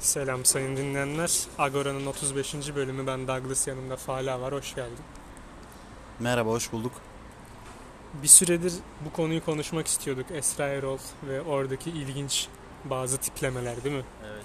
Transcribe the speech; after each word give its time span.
Selam 0.00 0.44
sayın 0.44 0.76
dinleyenler. 0.76 1.40
Agora'nın 1.58 2.06
35. 2.06 2.54
bölümü 2.76 3.06
ben 3.06 3.28
Douglas 3.28 3.68
yanımda 3.68 3.96
Fala 3.96 4.40
var. 4.40 4.52
Hoş 4.54 4.74
geldin. 4.74 4.98
Merhaba, 6.20 6.50
hoş 6.50 6.72
bulduk. 6.72 6.92
Bir 8.22 8.28
süredir 8.28 8.72
bu 9.04 9.12
konuyu 9.12 9.44
konuşmak 9.44 9.86
istiyorduk. 9.86 10.26
Esra 10.30 10.66
Erol 10.66 10.98
ve 11.28 11.40
oradaki 11.42 11.90
ilginç 11.90 12.48
bazı 12.84 13.16
tiplemeler 13.18 13.84
değil 13.84 13.96
mi? 13.96 14.04
Evet. 14.32 14.44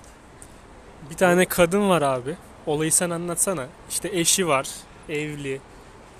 Bir 1.09 1.15
tane 1.15 1.45
kadın 1.45 1.89
var 1.89 2.01
abi. 2.01 2.35
Olayı 2.65 2.91
sen 2.91 3.09
anlatsana. 3.09 3.67
İşte 3.89 4.09
eşi 4.13 4.47
var, 4.47 4.69
evli, 5.09 5.61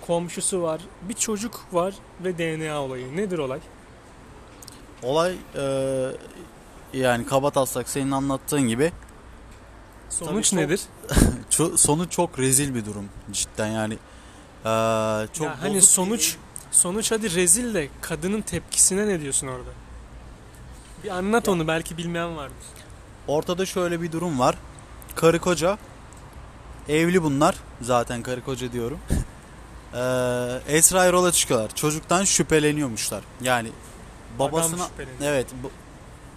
komşusu 0.08 0.62
var, 0.62 0.82
bir 1.02 1.14
çocuk 1.14 1.66
var 1.72 1.94
ve 2.24 2.38
DNA 2.38 2.82
olayı. 2.82 3.18
Nedir 3.18 3.38
olay? 3.38 3.60
Olay 5.04 5.36
eee, 5.56 6.12
yani 6.94 7.26
kaba 7.26 7.50
taslak 7.52 7.90
senin 7.90 8.12
anlattığın 8.12 8.62
gibi 8.68 8.92
Sonuç 10.10 10.50
çok- 10.50 10.60
nedir? 10.60 10.82
ço- 11.52 11.78
sonu 11.78 12.10
çok 12.10 12.40
rezil 12.40 12.76
bir 12.76 12.86
durum 12.86 13.10
cidden 13.32 13.68
yani. 13.68 13.94
Eee, 14.66 15.28
çok 15.34 15.46
ya 15.48 15.62
hani 15.62 15.82
sonuç 15.82 16.36
sonuç 16.72 17.12
hadi 17.12 17.36
rezil 17.36 17.74
de 17.74 17.90
kadının 18.02 18.42
tepkisine 18.42 19.08
ne 19.08 19.22
diyorsun 19.22 19.48
orada? 19.48 19.70
Bir 21.04 21.10
anlat 21.10 21.50
onu 21.50 21.68
belki 21.68 21.98
bilmeyen 21.98 22.36
vardır. 22.38 22.56
bir- 23.28 23.34
Ortada 23.34 23.66
şöyle 23.66 24.02
bir 24.02 24.12
durum 24.12 24.40
var. 24.40 24.56
Karı 25.16 25.40
koca 25.40 25.78
evli 26.90 27.24
bunlar. 27.24 27.56
Zaten 27.82 28.24
karı 28.24 28.44
koca 28.44 28.72
diyorum. 28.72 29.00
Eee 29.94 30.62
Esra 30.68 31.06
Erol'a 31.06 31.32
çıkıyorlar. 31.32 31.76
Çocuktan 31.76 32.24
şüpheleniyormuşlar. 32.24 33.24
Yani 33.42 33.70
babasına. 34.40 34.88
Evet. 35.22 35.48
Bu, 35.64 35.72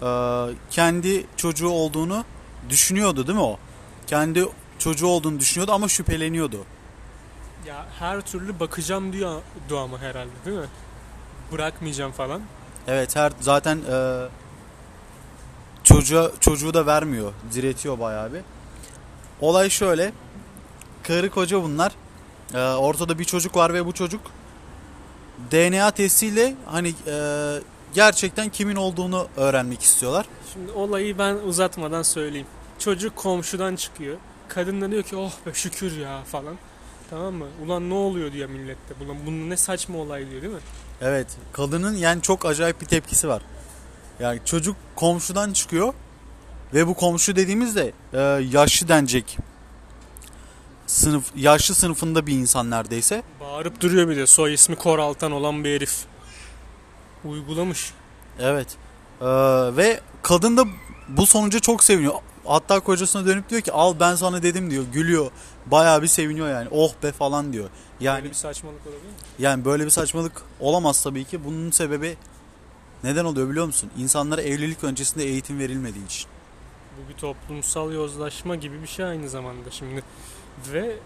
eee, 0.06 0.54
kendi 0.70 1.26
çocuğu 1.36 1.68
olduğunu 1.68 2.24
düşünüyordu 2.70 3.26
değil 3.26 3.38
mi 3.38 3.44
o? 3.44 3.58
Kendi 4.06 4.44
çocuğu 4.78 5.06
olduğunu 5.06 5.38
düşünüyordu 5.40 5.72
ama 5.72 5.88
şüpheleniyordu. 5.88 6.64
Ya 7.66 7.86
her 7.98 8.20
türlü 8.20 8.60
bakacağım 8.60 9.12
diyor 9.12 9.40
ama 9.70 9.98
herhalde 9.98 10.30
değil 10.46 10.58
mi? 10.58 10.66
Bırakmayacağım 11.52 12.12
falan. 12.12 12.42
Evet 12.86 13.16
her 13.16 13.32
zaten 13.40 13.78
eee 13.90 14.28
çocuğa 15.84 16.30
çocuğu 16.40 16.74
da 16.74 16.86
vermiyor. 16.86 17.32
Diretiyor 17.54 17.98
bayağı 17.98 18.32
bir. 18.32 18.40
Olay 19.40 19.70
şöyle. 19.70 20.12
Karı 21.02 21.30
koca 21.30 21.62
bunlar. 21.62 21.92
Eee, 22.54 22.60
ortada 22.60 23.18
bir 23.18 23.24
çocuk 23.24 23.56
var 23.56 23.74
ve 23.74 23.86
bu 23.86 23.92
çocuk 23.92 24.20
DNA 25.50 25.90
testiyle 25.90 26.54
hani 26.66 26.94
eee, 27.06 27.60
gerçekten 27.94 28.48
kimin 28.48 28.76
olduğunu 28.76 29.28
öğrenmek 29.36 29.82
istiyorlar. 29.82 30.26
Şimdi 30.52 30.72
olayı 30.72 31.18
ben 31.18 31.34
uzatmadan 31.34 32.02
söyleyeyim. 32.02 32.46
Çocuk 32.78 33.16
komşudan 33.16 33.76
çıkıyor. 33.76 34.16
Kadın 34.48 34.80
da 34.80 34.90
diyor 34.90 35.02
ki 35.02 35.16
oh 35.16 35.32
be 35.46 35.54
şükür 35.54 35.96
ya 35.96 36.22
falan. 36.24 36.56
Tamam 37.10 37.34
mı? 37.34 37.46
Ulan 37.64 37.90
ne 37.90 37.94
oluyor 37.94 38.32
diyor 38.32 38.48
millette. 38.48 38.94
Ulan 39.04 39.16
bunun 39.26 39.50
ne 39.50 39.56
saçma 39.56 39.98
olay 39.98 40.30
diyor 40.30 40.42
değil 40.42 40.52
mi? 40.52 40.60
Evet, 41.00 41.26
kadının 41.52 41.96
yani 41.96 42.22
çok 42.22 42.46
acayip 42.46 42.80
bir 42.80 42.86
tepkisi 42.86 43.28
var. 43.28 43.42
Yani 44.20 44.40
çocuk 44.44 44.76
komşudan 44.96 45.52
çıkıyor 45.52 45.94
ve 46.74 46.86
bu 46.86 46.94
komşu 46.94 47.36
dediğimizde 47.36 47.92
e, 48.12 48.18
yaşlı 48.50 48.88
denecek 48.88 49.38
sınıf 50.86 51.24
yaşlı 51.36 51.74
sınıfında 51.74 52.26
bir 52.26 52.32
insan 52.32 52.70
neredeyse. 52.70 53.22
Bağırıp 53.40 53.80
duruyor 53.80 54.08
bir 54.08 54.16
de 54.16 54.26
soy 54.26 54.54
ismi 54.54 54.76
Koraltan 54.76 55.32
olan 55.32 55.64
bir 55.64 55.74
herif. 55.74 56.04
Uygulamış. 57.24 57.92
Evet. 58.40 58.68
E, 59.20 59.26
ve 59.76 60.00
kadın 60.22 60.56
da 60.56 60.64
bu 61.08 61.26
sonuca 61.26 61.58
çok 61.58 61.84
seviniyor. 61.84 62.14
Hatta 62.48 62.80
kocasına 62.80 63.26
dönüp 63.26 63.48
diyor 63.50 63.60
ki 63.62 63.72
al 63.72 63.94
ben 64.00 64.14
sana 64.14 64.42
dedim 64.42 64.70
diyor. 64.70 64.84
Gülüyor. 64.92 65.30
Bayağı 65.66 66.02
bir 66.02 66.06
seviniyor 66.06 66.48
yani. 66.48 66.68
Oh 66.70 66.92
be 67.02 67.12
falan 67.12 67.52
diyor. 67.52 67.70
Yani 68.00 68.16
Böyle 68.16 68.30
bir 68.30 68.34
saçmalık 68.34 68.86
olabilir 68.86 69.02
mi? 69.02 69.14
Yani 69.38 69.64
böyle 69.64 69.84
bir 69.84 69.90
saçmalık 69.90 70.42
olamaz 70.60 71.02
tabii 71.02 71.24
ki. 71.24 71.44
Bunun 71.44 71.70
sebebi 71.70 72.16
neden 73.04 73.24
oluyor 73.24 73.50
biliyor 73.50 73.66
musun? 73.66 73.90
İnsanlara 73.98 74.42
evlilik 74.42 74.84
öncesinde 74.84 75.24
eğitim 75.24 75.58
verilmediği 75.58 76.06
için. 76.06 76.28
Bu 76.96 77.08
bir 77.08 77.14
toplumsal 77.14 77.92
yozlaşma 77.92 78.56
gibi 78.56 78.82
bir 78.82 78.86
şey 78.86 79.04
aynı 79.04 79.28
zamanda 79.28 79.70
şimdi. 79.70 80.02
Ve 80.72 80.96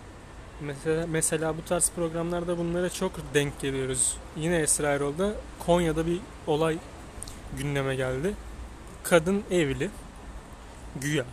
mesela, 0.60 1.06
mesela 1.06 1.56
bu 1.56 1.64
tarz 1.64 1.90
programlarda 1.96 2.58
bunlara 2.58 2.90
çok 2.90 3.12
denk 3.34 3.60
geliyoruz. 3.60 4.16
Yine 4.36 4.56
Esra 4.56 4.88
Erol'da 4.88 5.32
Konya'da 5.66 6.06
bir 6.06 6.20
olay 6.46 6.78
gündeme 7.58 7.96
geldi. 7.96 8.34
Kadın 9.02 9.42
evli. 9.50 9.90
Güya. 11.00 11.24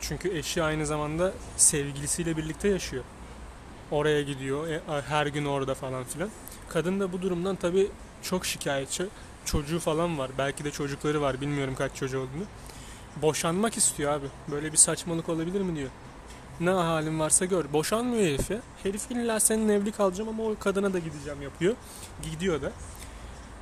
Çünkü 0.00 0.38
eşi 0.38 0.62
aynı 0.62 0.86
zamanda 0.86 1.32
sevgilisiyle 1.56 2.36
birlikte 2.36 2.68
yaşıyor. 2.68 3.04
Oraya 3.90 4.22
gidiyor. 4.22 4.68
e, 4.68 4.80
Her 5.08 5.26
gün 5.26 5.44
orada 5.44 5.74
falan 5.74 6.04
filan. 6.04 6.30
Kadın 6.68 7.00
da 7.00 7.12
bu 7.12 7.22
durumdan 7.22 7.56
tabii 7.56 7.90
çok 8.22 8.46
şikayetçi. 8.46 9.06
Çocuğu 9.44 9.80
falan 9.80 10.18
var. 10.18 10.30
Belki 10.38 10.64
de 10.64 10.70
çocukları 10.70 11.20
var. 11.20 11.40
Bilmiyorum 11.40 11.74
kaç 11.78 11.94
çocuğu 11.94 12.18
olduğunu 12.18 12.44
boşanmak 13.22 13.76
istiyor 13.76 14.12
abi. 14.12 14.26
Böyle 14.50 14.72
bir 14.72 14.76
saçmalık 14.76 15.28
olabilir 15.28 15.60
mi 15.60 15.76
diyor. 15.76 15.90
Ne 16.60 16.70
halin 16.70 17.20
varsa 17.20 17.44
gör. 17.44 17.72
Boşanmıyor 17.72 18.22
herif 18.24 18.50
ya. 18.50 18.58
Herif 18.82 19.10
illa 19.10 19.40
senin 19.40 19.68
evli 19.68 19.92
kalacağım 19.92 20.28
ama 20.30 20.42
o 20.42 20.54
kadına 20.60 20.92
da 20.92 20.98
gideceğim 20.98 21.42
yapıyor. 21.42 21.74
Gidiyor 22.30 22.62
da. 22.62 22.72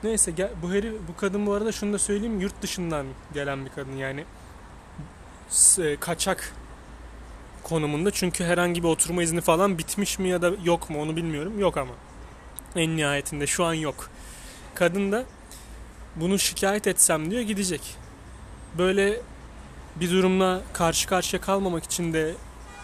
Neyse 0.03 0.51
bu 0.62 0.72
herif, 0.72 0.95
bu 1.09 1.17
kadın 1.21 1.47
bu 1.47 1.53
arada 1.53 1.72
şunu 1.72 1.93
da 1.93 1.99
söyleyeyim 1.99 2.41
yurt 2.41 2.62
dışından 2.62 3.07
gelen 3.34 3.65
bir 3.65 3.71
kadın 3.71 3.97
yani 3.97 4.25
kaçak 6.00 6.53
konumunda 7.62 8.11
çünkü 8.11 8.44
herhangi 8.44 8.83
bir 8.83 8.88
oturma 8.88 9.22
izni 9.22 9.41
falan 9.41 9.78
bitmiş 9.78 10.19
mi 10.19 10.28
ya 10.28 10.43
da 10.43 10.53
yok 10.65 10.91
mu 10.91 11.03
onu 11.03 11.16
bilmiyorum 11.16 11.59
yok 11.59 11.77
ama 11.77 11.93
en 12.77 12.97
nihayetinde 12.97 13.47
şu 13.47 13.65
an 13.65 13.75
yok 13.75 14.10
kadın 14.75 15.12
da 15.12 15.25
bunu 16.16 16.39
şikayet 16.39 16.87
etsem 16.87 17.31
diyor 17.31 17.43
gidecek 17.43 17.97
böyle 18.78 19.21
bir 19.97 20.10
durumla 20.10 20.62
karşı 20.72 21.09
karşıya 21.09 21.43
kalmamak 21.43 21.84
için 21.84 22.12
de 22.12 22.34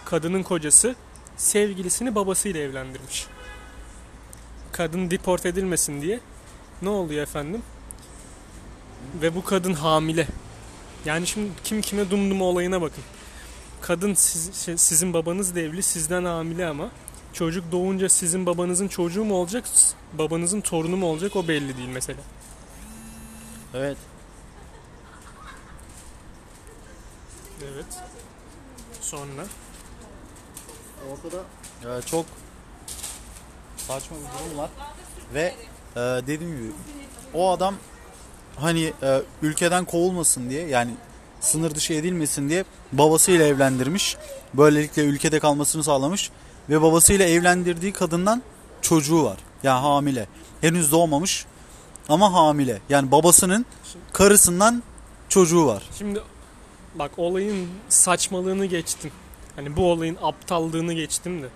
kadının 0.04 0.42
kocası 0.42 0.94
sevgilisini 1.36 2.14
babasıyla 2.14 2.60
evlendirmiş. 2.60 3.26
Kadın 4.72 5.10
deport 5.10 5.46
edilmesin 5.46 6.02
diye. 6.02 6.20
Ne 6.82 6.88
oluyor 6.88 7.22
efendim? 7.22 7.62
Ve 9.22 9.34
bu 9.34 9.44
kadın 9.44 9.74
hamile. 9.74 10.26
Yani 11.06 11.26
şimdi 11.26 11.50
kim 11.64 11.80
kime 11.80 12.10
dumdum 12.10 12.42
olayına 12.42 12.80
bakın. 12.82 13.04
Kadın 13.80 14.14
siz- 14.14 14.64
şey, 14.64 14.76
sizin 14.78 15.12
babanız 15.12 15.54
da 15.54 15.60
evli, 15.60 15.82
sizden 15.82 16.24
hamile 16.24 16.66
ama 16.66 16.90
çocuk 17.32 17.72
doğunca 17.72 18.08
sizin 18.08 18.46
babanızın 18.46 18.88
çocuğu 18.88 19.24
mu 19.24 19.34
olacak, 19.34 19.64
babanızın 20.12 20.60
torunu 20.60 20.96
mu 20.96 21.06
olacak 21.06 21.36
o 21.36 21.48
belli 21.48 21.76
değil 21.76 21.88
mesela. 21.88 22.18
Evet. 23.74 23.96
Evet. 27.62 27.86
Sonra 29.00 29.46
Ortada 31.12 31.42
e, 31.98 32.02
çok 32.02 32.26
saçma 33.78 34.16
bir 34.16 34.46
durum 34.46 34.58
var. 34.58 34.70
Ve 35.34 35.54
e, 35.96 36.00
dediğim 36.00 36.56
gibi 36.56 36.72
o 37.34 37.50
adam 37.50 37.74
hani 38.60 38.92
e, 39.02 39.22
ülkeden 39.42 39.84
kovulmasın 39.84 40.50
diye 40.50 40.68
yani 40.68 40.90
sınır 41.40 41.74
dışı 41.74 41.92
edilmesin 41.92 42.48
diye 42.48 42.64
babasıyla 42.92 43.46
evlendirmiş. 43.46 44.16
Böylelikle 44.54 45.02
ülkede 45.02 45.40
kalmasını 45.40 45.84
sağlamış. 45.84 46.30
Ve 46.68 46.82
babasıyla 46.82 47.26
evlendirdiği 47.26 47.92
kadından 47.92 48.42
çocuğu 48.82 49.24
var. 49.24 49.36
Yani 49.62 49.80
hamile. 49.80 50.26
Henüz 50.60 50.92
doğmamış 50.92 51.46
ama 52.08 52.32
hamile. 52.32 52.80
Yani 52.88 53.10
babasının 53.10 53.66
karısından 54.12 54.82
çocuğu 55.28 55.66
var. 55.66 55.82
Şimdi 55.98 56.22
bak 56.94 57.10
olayın 57.16 57.68
saçmalığını 57.88 58.66
geçtim. 58.66 59.10
Hani 59.56 59.76
bu 59.76 59.90
olayın 59.90 60.18
aptallığını 60.22 60.92
geçtim 60.92 61.42
de. 61.42 61.48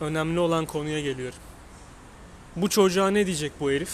Önemli 0.00 0.40
olan 0.40 0.66
konuya 0.66 1.00
geliyorum. 1.00 1.38
Bu 2.56 2.68
çocuğa 2.68 3.10
ne 3.10 3.26
diyecek 3.26 3.52
bu 3.60 3.70
herif? 3.70 3.90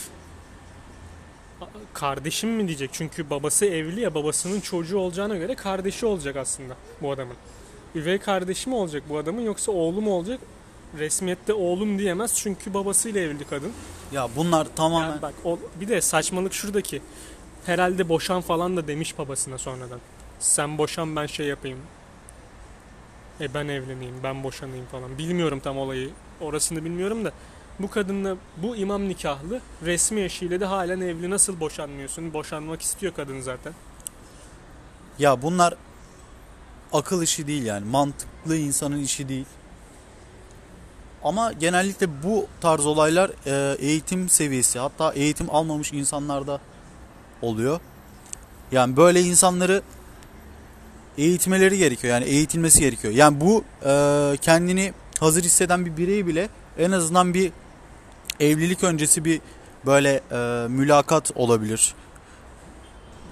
Kardeşim 1.94 2.50
mi 2.50 2.68
diyecek? 2.68 2.90
Çünkü 2.92 3.30
babası 3.30 3.66
evli 3.66 4.00
ya 4.00 4.14
babasının 4.14 4.60
çocuğu 4.60 4.98
olacağına 4.98 5.36
göre 5.36 5.54
kardeşi 5.54 6.06
olacak 6.06 6.36
aslında 6.36 6.76
bu 7.02 7.12
adamın. 7.12 7.36
Üvey 7.94 8.18
kardeşi 8.18 8.68
mi 8.68 8.74
olacak 8.74 9.02
bu 9.08 9.18
adamın 9.18 9.40
yoksa 9.42 9.72
oğlu 9.72 10.00
mu 10.00 10.12
olacak? 10.12 10.40
Resmiyette 10.98 11.52
oğlum 11.52 11.98
diyemez 11.98 12.34
çünkü 12.34 12.74
babasıyla 12.74 13.20
evli 13.20 13.44
kadın. 13.44 13.72
Ya 14.12 14.28
bunlar 14.36 14.66
tamamen 14.76 15.08
Yani 15.08 15.22
bak 15.22 15.34
o, 15.44 15.58
bir 15.80 15.88
de 15.88 16.00
saçmalık 16.00 16.54
şuradaki. 16.54 17.02
Herhalde 17.66 18.08
boşan 18.08 18.40
falan 18.40 18.76
da 18.76 18.88
demiş 18.88 19.18
babasına 19.18 19.58
sonradan. 19.58 20.00
Sen 20.38 20.78
boşan 20.78 21.16
ben 21.16 21.26
şey 21.26 21.46
yapayım. 21.46 21.78
E 23.40 23.54
ben 23.54 23.68
evleneyim, 23.68 24.14
ben 24.22 24.44
boşanayım 24.44 24.86
falan. 24.86 25.18
Bilmiyorum 25.18 25.60
tam 25.60 25.78
olayı. 25.78 26.10
Orasını 26.40 26.84
bilmiyorum 26.84 27.24
da. 27.24 27.32
Bu 27.80 27.90
kadınla 27.90 28.36
bu 28.56 28.76
imam 28.76 29.08
nikahlı 29.08 29.60
resmi 29.84 30.20
eşiyle 30.20 30.60
de 30.60 30.64
halen 30.64 31.00
evli. 31.00 31.30
Nasıl 31.30 31.60
boşanmıyorsun? 31.60 32.34
Boşanmak 32.34 32.82
istiyor 32.82 33.12
kadın 33.16 33.40
zaten. 33.40 33.72
Ya 35.18 35.42
bunlar 35.42 35.74
akıl 36.92 37.22
işi 37.22 37.46
değil 37.46 37.62
yani. 37.62 37.84
Mantıklı 37.84 38.56
insanın 38.56 39.02
işi 39.02 39.28
değil. 39.28 39.46
Ama 41.24 41.52
genellikle 41.52 42.22
bu 42.22 42.46
tarz 42.60 42.86
olaylar 42.86 43.30
e, 43.46 43.76
eğitim 43.78 44.28
seviyesi 44.28 44.78
hatta 44.78 45.12
eğitim 45.12 45.50
almamış 45.50 45.92
insanlarda 45.92 46.60
oluyor. 47.42 47.80
Yani 48.72 48.96
böyle 48.96 49.20
insanları 49.20 49.82
eğitmeleri 51.18 51.78
gerekiyor. 51.78 52.14
Yani 52.14 52.24
eğitilmesi 52.24 52.80
gerekiyor. 52.80 53.14
Yani 53.14 53.40
bu 53.40 53.64
e, 53.86 53.92
kendini 54.40 54.92
hazır 55.20 55.42
hisseden 55.42 55.86
bir 55.86 55.96
birey 55.96 56.26
bile 56.26 56.48
en 56.78 56.90
azından 56.90 57.34
bir 57.34 57.52
evlilik 58.40 58.84
öncesi 58.84 59.24
bir 59.24 59.40
böyle 59.86 60.20
e, 60.32 60.68
mülakat 60.68 61.30
olabilir. 61.34 61.94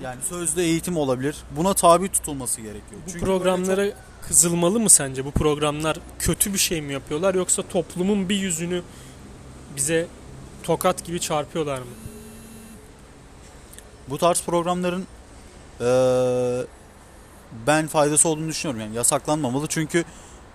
Yani 0.02 0.22
sözlü 0.28 0.60
eğitim 0.62 0.96
olabilir. 0.96 1.36
Buna 1.56 1.74
tabi 1.74 2.08
tutulması 2.08 2.60
gerekiyor. 2.60 3.00
Bu 3.06 3.10
Çünkü 3.12 3.24
programlara 3.24 3.76
böyle 3.76 3.94
kızılmalı 4.28 4.80
mı 4.80 4.90
sence? 4.90 5.24
Bu 5.24 5.30
programlar 5.30 5.96
kötü 6.18 6.52
bir 6.52 6.58
şey 6.58 6.82
mi 6.82 6.92
yapıyorlar 6.92 7.34
yoksa 7.34 7.62
toplumun 7.62 8.28
bir 8.28 8.36
yüzünü 8.36 8.82
bize 9.76 10.06
tokat 10.62 11.04
gibi 11.04 11.20
çarpıyorlar 11.20 11.78
mı? 11.78 11.84
çok- 11.84 12.14
bu 14.10 14.18
tarz 14.18 14.42
programların 14.42 15.06
e, 15.80 15.86
ben 17.66 17.86
faydası 17.86 18.28
olduğunu 18.28 18.48
düşünüyorum. 18.48 18.80
Yani 18.80 18.96
yasaklanmamalı. 18.96 19.66
Çünkü 19.68 20.04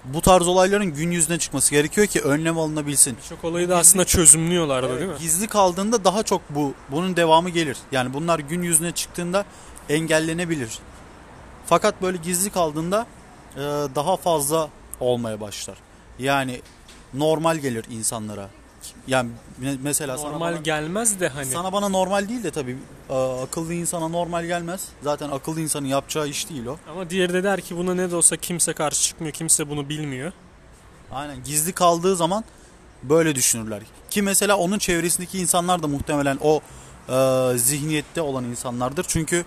bu 0.06 0.22
tarz 0.22 0.48
olayların 0.48 0.94
gün 0.94 1.12
yüzüne 1.12 1.40
çıkması 1.40 1.72
gerekiyor 1.72 2.07
ki 2.07 2.22
önlem 2.22 2.57
alınabilsin. 2.57 3.18
Çok 3.30 3.44
olayı 3.44 3.69
da 3.69 3.78
aslında 3.78 4.06
çözümlüyorlardı 4.06 4.88
Evet, 4.90 5.00
değil 5.00 5.12
mi? 5.12 5.18
Gizli 5.19 5.48
kaldığında 5.48 6.04
daha 6.04 6.24
çok 6.24 6.42
bu 6.50 6.74
bunun 6.92 7.16
devamı 7.16 7.50
gelir. 7.50 7.78
Yani 7.92 8.13
bunlar 8.13 8.40
gün 8.40 8.62
yüzüne 8.62 8.92
çıktığında 8.92 9.46
engellenebilir. 9.90 10.80
Fakat 11.66 12.01
böyle 12.01 12.18
gizli 12.18 12.50
kaldığında 12.50 13.06
e, 13.56 13.60
daha 13.96 14.18
fazla 14.18 14.69
olmaya 15.00 15.42
başlar. 15.42 15.78
Yani 16.19 16.62
normal 17.13 17.57
gelir 17.57 17.86
insanlara. 17.90 18.50
Yani 19.08 19.30
me- 19.62 19.78
mesela 19.81 20.18
sana 20.18 20.31
Normal 20.31 20.52
bana, 20.54 20.62
gelmez 20.62 21.20
de 21.20 21.28
hani. 21.30 21.46
sana 21.46 21.74
bana 21.74 21.90
normal 21.90 22.30
değil 22.30 22.44
de 22.44 22.52
tabii 22.52 22.78
e, 23.10 23.14
akıllı 23.14 23.74
insana 23.74 24.08
normal 24.08 24.46
gelmez. 24.46 24.88
Zaten 25.04 25.30
akıllı 25.30 25.62
insanın 25.62 25.86
yapacağı 25.86 26.28
iş 26.28 26.50
değil 26.50 26.66
o. 26.66 26.78
Ama 26.92 27.10
diğeri 27.10 27.34
de 27.34 27.44
der 27.44 27.62
ki 27.62 27.78
buna 27.78 27.96
ne 27.96 28.12
de 28.12 28.16
olsa 28.16 28.38
kimse 28.38 28.74
karşı 28.74 29.02
çıkmıyor. 29.04 29.34
Kimse 29.34 29.70
bunu 29.70 29.90
bilmiyor. 29.90 30.31
Aynen 31.12 31.44
gizli 31.44 31.74
kaldığı 31.74 32.16
zaman 32.16 32.44
böyle 33.04 33.36
düşünürler. 33.36 33.81
Ki 34.10 34.22
mesela 34.22 34.58
onun 34.58 34.80
çevresindeki 34.80 35.40
insanlar 35.40 35.84
da 35.84 35.88
muhtemelen 35.88 36.38
o 36.42 36.62
e, 37.10 37.58
zihniyette 37.58 38.22
olan 38.22 38.44
insanlardır. 38.44 39.06
Çünkü 39.08 39.46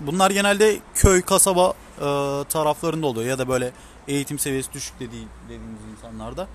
bunlar 0.00 0.30
genelde 0.30 0.78
köy, 0.94 1.22
kasaba 1.22 1.74
e, 1.98 2.04
taraflarında 2.48 3.06
oluyor 3.06 3.26
ya 3.26 3.38
da 3.38 3.48
böyle 3.48 3.72
eğitim 4.08 4.38
seviyesi 4.38 4.72
düşük 4.72 5.00
dediği, 5.00 5.26
dediğimiz 5.44 5.80
insanlarda. 5.92 6.46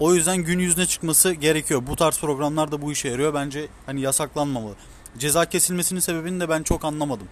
O 0.00 0.14
yüzden 0.14 0.36
gün 0.38 0.58
yüzüne 0.58 0.86
çıkması 0.86 1.32
gerekiyor. 1.32 1.82
Bu 1.86 1.96
tarz 1.96 2.18
programlar 2.20 2.72
da 2.72 2.82
bu 2.82 2.92
işe 2.92 3.08
yarıyor. 3.08 3.34
Bence 3.34 3.68
hani 3.86 4.00
yasaklanmamalı. 4.00 4.74
Ceza 5.18 5.44
kesilmesinin 5.48 6.00
sebebini 6.00 6.40
de 6.40 6.48
ben 6.48 6.62
çok 6.62 6.84
anlamadım. 6.84 7.28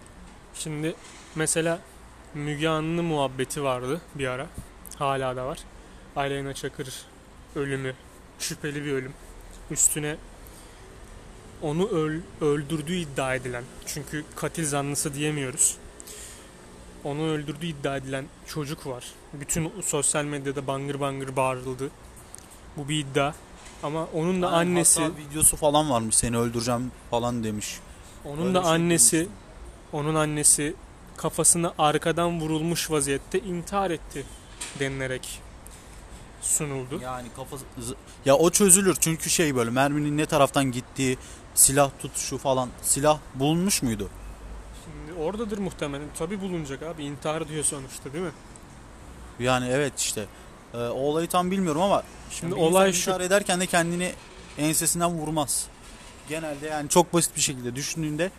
Şimdi 0.55 0.95
mesela 1.35 1.79
Müge 2.33 2.67
Anlı 2.67 3.03
muhabbeti 3.03 3.63
vardı 3.63 4.01
bir 4.15 4.27
ara. 4.27 4.47
Hala 4.97 5.35
da 5.35 5.45
var. 5.45 5.59
Aleyna 6.15 6.53
Çakır 6.53 6.87
ölümü. 7.55 7.93
Şüpheli 8.39 8.85
bir 8.85 8.91
ölüm. 8.91 9.13
Üstüne 9.71 10.15
onu 11.61 11.83
öl- 11.87 12.21
öldürdüğü 12.41 12.95
iddia 12.95 13.35
edilen. 13.35 13.63
Çünkü 13.85 14.23
katil 14.35 14.65
zanlısı 14.65 15.13
diyemiyoruz. 15.13 15.77
Onu 17.03 17.27
öldürdüğü 17.27 17.65
iddia 17.65 17.97
edilen 17.97 18.25
çocuk 18.47 18.87
var. 18.87 19.03
Bütün 19.33 19.71
sosyal 19.81 20.25
medyada 20.25 20.67
bangır 20.67 20.99
bangır 20.99 21.35
bağırıldı. 21.35 21.89
Bu 22.77 22.89
bir 22.89 22.99
iddia. 22.99 23.33
Ama 23.83 24.07
onun 24.13 24.41
da 24.41 24.51
Aynen, 24.51 24.71
annesi, 24.71 25.01
hatta 25.01 25.17
videosu 25.17 25.57
falan 25.57 25.89
varmış. 25.89 26.15
Seni 26.15 26.37
öldüreceğim 26.37 26.91
falan 27.11 27.43
demiş. 27.43 27.79
onun 28.25 28.45
Öyle 28.45 28.53
da 28.53 28.63
şey 28.63 28.71
annesi 28.71 29.11
duymuştum. 29.11 29.35
onun 29.93 30.15
annesi 30.15 30.75
kafasına 31.17 31.73
arkadan 31.79 32.39
vurulmuş 32.41 32.91
vaziyette 32.91 33.39
intihar 33.39 33.91
etti 33.91 34.25
denilerek 34.79 35.41
sunuldu. 36.41 36.99
Yani 37.03 37.27
kafası 37.35 37.65
ya 38.25 38.35
o 38.35 38.49
çözülür 38.49 38.97
çünkü 38.99 39.29
şey 39.29 39.55
böyle 39.55 39.69
merminin 39.69 40.17
ne 40.17 40.25
taraftan 40.25 40.71
gittiği, 40.71 41.17
silah 41.55 41.91
tutuşu 42.01 42.37
falan. 42.37 42.69
Silah 42.81 43.19
bulunmuş 43.35 43.81
muydu? 43.81 44.09
Şimdi 44.85 45.19
oradadır 45.19 45.57
muhtemelen. 45.57 46.07
Tabi 46.19 46.41
bulunacak 46.41 46.83
abi. 46.83 47.03
intihar 47.03 47.47
diyor 47.47 47.63
sonuçta 47.63 48.13
değil 48.13 48.23
mi? 48.23 48.31
Yani 49.39 49.67
evet 49.69 49.99
işte. 49.99 50.25
Ee, 50.77 50.79
o 50.79 50.99
olayı 50.99 51.27
tam 51.27 51.51
bilmiyorum 51.51 51.81
ama 51.81 52.03
Şimdi 52.31 52.55
insan 52.55 52.65
olay 52.67 52.93
şu. 52.93 52.99
intihar 52.99 53.21
ederken 53.21 53.59
de 53.59 53.65
kendini 53.65 54.11
ensesinden 54.57 55.11
vurmaz. 55.11 55.65
Genelde 56.29 56.67
yani 56.67 56.89
çok 56.89 57.13
basit 57.13 57.35
bir 57.35 57.41
şekilde 57.41 57.75
düşündüğünde 57.75 58.31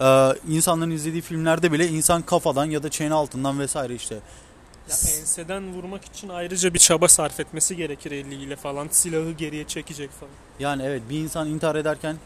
e, 0.00 0.32
insanların 0.48 0.90
izlediği 0.90 1.22
filmlerde 1.22 1.72
bile 1.72 1.88
insan 1.88 2.22
kafadan 2.22 2.64
ya 2.64 2.82
da 2.82 2.88
çene 2.90 3.14
altından 3.14 3.58
vesaire 3.58 3.94
işte 3.94 4.14
Ya 4.88 4.96
enseden 5.20 5.72
vurmak 5.72 6.04
için 6.04 6.28
ayrıca 6.28 6.74
bir 6.74 6.78
çaba 6.78 7.08
sarf 7.08 7.40
etmesi 7.40 7.76
gerekir 7.76 8.10
eliyle 8.10 8.56
falan. 8.56 8.88
Silahı 8.90 9.30
geriye 9.32 9.64
çekecek 9.64 10.10
falan. 10.10 10.32
yani 10.58 10.82
evet 10.82 11.02
bir 11.10 11.18
insan 11.18 11.48
intihar 11.48 11.76
ederken 11.76 12.16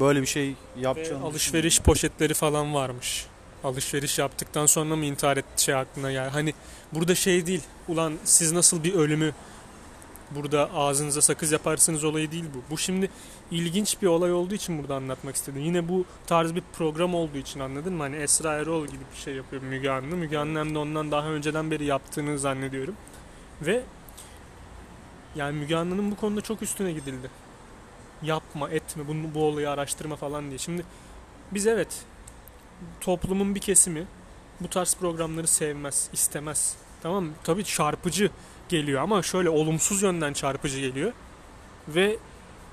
böyle 0.00 0.20
bir 0.20 0.26
şey 0.26 0.48
Ve 0.76 0.80
yapacağını 0.80 1.24
alışveriş 1.24 1.80
poşetleri 1.80 2.34
falan 2.34 2.74
varmış. 2.74 3.26
Alışveriş 3.64 4.18
yaptıktan 4.18 4.66
sonra 4.66 4.96
mı 4.96 5.04
intihar 5.04 5.36
etti 5.36 5.64
şey 5.64 5.74
aklına 5.74 6.10
yani. 6.10 6.30
Hani 6.30 6.54
burada 6.92 7.14
şey 7.14 7.46
değil. 7.46 7.62
Ulan 7.88 8.14
siz 8.24 8.52
nasıl 8.52 8.84
bir 8.84 8.94
ölümü 8.94 9.32
burada 10.30 10.70
ağzınıza 10.74 11.22
sakız 11.22 11.52
yaparsınız 11.52 12.04
olayı 12.04 12.30
değil 12.32 12.44
bu. 12.54 12.62
Bu 12.70 12.78
şimdi 12.78 13.10
ilginç 13.50 14.02
bir 14.02 14.06
olay 14.06 14.32
olduğu 14.32 14.54
için 14.54 14.78
burada 14.78 14.94
anlatmak 14.94 15.36
istedim. 15.36 15.62
Yine 15.62 15.88
bu 15.88 16.04
tarz 16.26 16.54
bir 16.54 16.62
program 16.72 17.14
olduğu 17.14 17.38
için 17.38 17.60
anladın 17.60 17.92
mı? 17.92 18.02
Hani 18.02 18.16
Esra 18.16 18.52
Erol 18.52 18.86
gibi 18.86 19.04
bir 19.12 19.20
şey 19.20 19.34
yapıyor 19.34 19.62
Müge 19.62 19.90
Anlı. 19.90 20.16
Müge 20.16 20.38
Anlı 20.38 20.58
hem 20.58 20.74
de 20.74 20.78
ondan 20.78 21.10
daha 21.10 21.28
önceden 21.28 21.70
beri 21.70 21.84
yaptığını 21.84 22.38
zannediyorum. 22.38 22.94
Ve 23.62 23.82
yani 25.36 25.58
Müge 25.58 25.76
Anlı'nın 25.76 26.10
bu 26.10 26.16
konuda 26.16 26.40
çok 26.40 26.62
üstüne 26.62 26.92
gidildi. 26.92 27.30
Yapma, 28.22 28.70
etme, 28.70 29.08
bunu, 29.08 29.34
bu 29.34 29.44
olayı 29.44 29.70
araştırma 29.70 30.16
falan 30.16 30.48
diye. 30.48 30.58
Şimdi 30.58 30.84
biz 31.52 31.66
evet 31.66 32.04
toplumun 33.00 33.54
bir 33.54 33.60
kesimi 33.60 34.06
bu 34.60 34.68
tarz 34.68 34.94
programları 34.94 35.46
sevmez, 35.46 36.08
istemez. 36.12 36.74
Tamam 37.02 37.24
mı? 37.24 37.32
Tabii 37.44 37.64
çarpıcı 37.64 38.30
geliyor 38.68 39.02
ama 39.02 39.22
şöyle 39.22 39.50
olumsuz 39.50 40.02
yönden 40.02 40.32
çarpıcı 40.32 40.80
geliyor. 40.80 41.12
Ve 41.88 42.16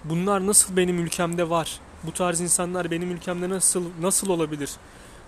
bunlar 0.03 0.48
nasıl 0.48 0.77
benim 0.77 1.00
ülkemde 1.00 1.50
var? 1.50 1.79
Bu 2.03 2.12
tarz 2.12 2.41
insanlar 2.41 2.91
benim 2.91 3.12
ülkemde 3.12 3.50
nasıl 3.50 3.84
nasıl 4.01 4.29
olabilir? 4.29 4.70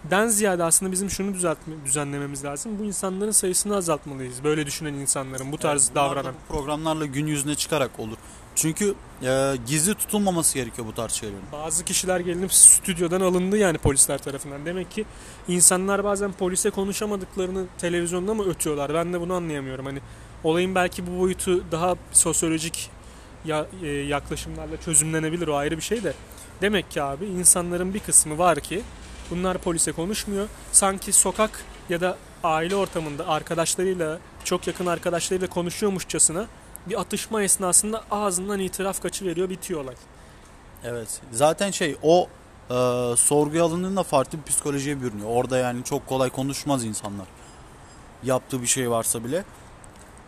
Den 0.03 0.27
ziyade 0.27 0.63
aslında 0.63 0.91
bizim 0.91 1.09
şunu 1.09 1.33
düzeltme, 1.33 1.75
düzenlememiz 1.85 2.43
lazım. 2.43 2.79
Bu 2.79 2.83
insanların 2.83 3.31
sayısını 3.31 3.75
azaltmalıyız. 3.75 4.43
Böyle 4.43 4.65
düşünen 4.65 4.93
insanların, 4.93 5.51
bu 5.51 5.57
tarz 5.57 5.89
da 5.89 5.95
davranan. 5.95 6.33
bu 6.49 6.53
programlarla 6.53 7.05
gün 7.05 7.27
yüzüne 7.27 7.55
çıkarak 7.55 7.99
olur. 7.99 8.17
Çünkü 8.61 8.95
e, 9.23 9.55
gizli 9.67 9.95
tutulmaması 9.95 10.57
gerekiyor 10.57 10.87
bu 10.87 10.93
tarz 10.93 11.11
şeylerin. 11.11 11.41
Bazı 11.51 11.85
kişiler 11.85 12.19
gelinip 12.19 12.53
stüdyodan 12.53 13.21
alındı 13.21 13.57
yani 13.57 13.77
polisler 13.77 14.17
tarafından. 14.17 14.65
Demek 14.65 14.91
ki 14.91 15.05
insanlar 15.47 16.03
bazen 16.03 16.31
polise 16.31 16.69
konuşamadıklarını 16.69 17.65
televizyonda 17.77 18.33
mı 18.33 18.49
ötüyorlar? 18.49 18.93
Ben 18.93 19.13
de 19.13 19.21
bunu 19.21 19.33
anlayamıyorum. 19.33 19.85
Hani 19.85 19.99
olayın 20.43 20.75
belki 20.75 21.07
bu 21.07 21.19
boyutu 21.19 21.71
daha 21.71 21.95
sosyolojik 22.11 22.89
ya, 23.45 23.65
e, 23.83 23.87
yaklaşımlarla 23.87 24.81
çözümlenebilir 24.81 25.47
o 25.47 25.55
ayrı 25.55 25.77
bir 25.77 25.81
şey 25.81 26.03
de. 26.03 26.13
Demek 26.61 26.91
ki 26.91 27.01
abi 27.01 27.25
insanların 27.25 27.93
bir 27.93 27.99
kısmı 27.99 28.37
var 28.37 28.59
ki 28.59 28.81
bunlar 29.31 29.57
polise 29.57 29.91
konuşmuyor. 29.91 30.47
Sanki 30.71 31.11
sokak 31.11 31.65
ya 31.89 32.01
da 32.01 32.17
aile 32.43 32.75
ortamında 32.75 33.27
arkadaşlarıyla 33.27 34.19
çok 34.43 34.67
yakın 34.67 34.85
arkadaşlarıyla 34.85 35.49
konuşuyormuşçasına 35.49 36.47
bir 36.87 36.99
atışma 36.99 37.43
esnasında 37.43 38.03
ağzından 38.11 38.59
itiraf 38.59 39.01
kaçıveriyor 39.01 39.49
bitiyor 39.49 39.83
olay. 39.83 39.95
Evet. 40.83 41.21
Zaten 41.31 41.71
şey 41.71 41.95
o 42.03 42.27
e, 42.69 42.73
sorguya 43.17 43.63
alındığında 43.63 44.03
farklı 44.03 44.37
bir 44.37 44.43
psikolojiye 44.43 45.01
bürünüyor. 45.01 45.29
Orada 45.29 45.57
yani 45.57 45.83
çok 45.83 46.07
kolay 46.07 46.29
konuşmaz 46.29 46.85
insanlar. 46.85 47.27
Yaptığı 48.23 48.61
bir 48.61 48.67
şey 48.67 48.91
varsa 48.91 49.23
bile. 49.23 49.43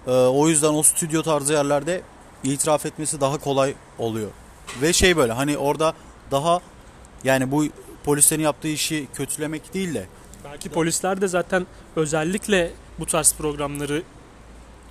E, 0.07 0.11
o 0.11 0.47
yüzden 0.47 0.73
o 0.73 0.83
stüdyo 0.83 1.21
tarzı 1.21 1.53
yerlerde 1.53 2.01
itiraf 2.43 2.85
etmesi 2.85 3.21
daha 3.21 3.37
kolay 3.37 3.75
oluyor. 3.99 4.29
Ve 4.81 4.93
şey 4.93 5.17
böyle 5.17 5.33
hani 5.33 5.57
orada 5.57 5.93
daha 6.31 6.59
yani 7.23 7.51
bu 7.51 7.65
polislerin 8.03 8.43
yaptığı 8.43 8.67
işi 8.67 9.07
kötülemek 9.13 9.73
değil 9.73 9.93
de 9.93 10.05
Belki 10.43 10.69
polisler 10.69 11.21
de 11.21 11.27
zaten 11.27 11.67
özellikle 11.95 12.71
bu 12.99 13.05
tarz 13.05 13.33
programları 13.33 14.03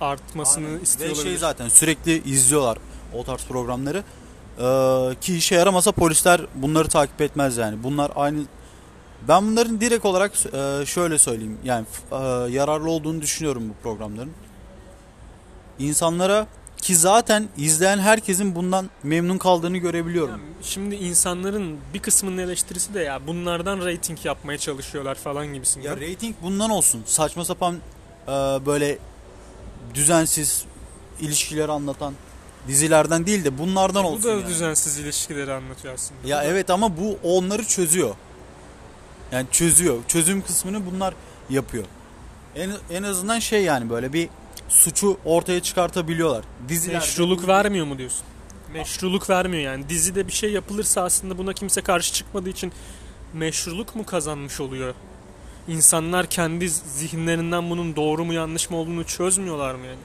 artmasını 0.01 0.67
Aynen. 0.67 0.79
istiyor 0.79 1.09
Ve 1.09 1.15
şey 1.15 1.37
zaten 1.37 1.69
sürekli 1.69 2.23
izliyorlar 2.23 2.77
o 3.13 3.23
tarz 3.23 3.45
programları. 3.45 4.03
Ee, 4.59 5.15
ki 5.21 5.37
işe 5.37 5.55
yaramasa 5.55 5.91
polisler 5.91 6.41
bunları 6.55 6.87
takip 6.87 7.21
etmez 7.21 7.57
yani. 7.57 7.83
Bunlar 7.83 8.11
aynı 8.15 8.43
Ben 9.27 9.47
bunların 9.47 9.81
direkt 9.81 10.05
olarak 10.05 10.31
e, 10.53 10.85
şöyle 10.85 11.17
söyleyeyim. 11.17 11.57
Yani 11.63 11.85
e, 12.11 12.15
yararlı 12.51 12.89
olduğunu 12.89 13.21
düşünüyorum 13.21 13.69
bu 13.69 13.73
programların. 13.83 14.31
İnsanlara 15.79 16.47
ki 16.81 16.95
zaten 16.95 17.47
izleyen 17.57 17.99
herkesin 17.99 18.55
bundan 18.55 18.89
memnun 19.03 19.37
kaldığını 19.37 19.77
görebiliyorum. 19.77 20.31
Yani 20.31 20.41
şimdi 20.61 20.95
insanların 20.95 21.77
bir 21.93 21.99
kısmının 21.99 22.37
eleştirisi 22.37 22.93
de 22.93 22.99
ya 22.99 23.27
bunlardan 23.27 23.85
reyting 23.85 24.25
yapmaya 24.25 24.57
çalışıyorlar 24.57 25.15
falan 25.15 25.47
gibisinden. 25.47 25.89
Ya 25.89 25.95
rating 25.95 26.35
bundan 26.41 26.69
olsun. 26.69 27.03
Saçma 27.05 27.45
sapan 27.45 27.75
e, 28.27 28.31
böyle 28.65 28.97
düzensiz 29.93 30.65
ilişkiler 31.19 31.69
anlatan 31.69 32.13
dizilerden 32.67 33.25
değil 33.25 33.45
de 33.45 33.57
bunlardan 33.57 34.03
bu 34.03 34.07
olsun. 34.07 34.23
da 34.23 34.29
yani. 34.29 34.47
düzensiz 34.47 34.97
ilişkileri 34.97 35.53
anlatıyor 35.53 35.93
aslında. 35.93 36.27
Ya 36.27 36.41
Bu 36.41 36.45
evet 36.45 36.69
ama 36.69 36.97
bu 36.97 37.17
onları 37.23 37.65
çözüyor. 37.65 38.15
Yani 39.31 39.47
çözüyor. 39.51 39.97
Çözüm 40.07 40.41
kısmını 40.41 40.85
bunlar 40.85 41.13
yapıyor. 41.49 41.83
En, 42.55 42.71
en 42.91 43.03
azından 43.03 43.39
şey 43.39 43.63
yani 43.63 43.89
böyle 43.89 44.13
bir 44.13 44.29
suçu 44.69 45.17
ortaya 45.25 45.59
çıkartabiliyorlar. 45.59 46.45
Dizilerde 46.69 46.99
Meşruluk 46.99 47.47
vermiyor 47.47 47.85
mu 47.85 47.97
diyorsun? 47.97 48.23
Meşruluk 48.73 49.29
vermiyor 49.29 49.63
yani. 49.63 49.89
Dizide 49.89 50.27
bir 50.27 50.31
şey 50.31 50.51
yapılırsa 50.51 51.03
aslında 51.03 51.37
buna 51.37 51.53
kimse 51.53 51.81
karşı 51.81 52.13
çıkmadığı 52.13 52.49
için 52.49 52.73
meşruluk 53.33 53.95
mu 53.95 54.05
kazanmış 54.05 54.59
oluyor? 54.59 54.93
İnsanlar 55.67 56.25
kendi 56.27 56.69
zihinlerinden 56.69 57.69
bunun 57.69 57.95
doğru 57.95 58.25
mu 58.25 58.33
yanlış 58.33 58.69
mı 58.69 58.77
olduğunu 58.77 59.03
çözmüyorlar 59.03 59.75
mı 59.75 59.85
yani? 59.85 59.99